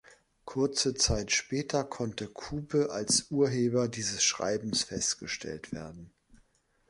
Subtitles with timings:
[0.45, 6.11] Kurze Zeit später konnte Kube als Urheber dieses Schreibens festgestellt werden.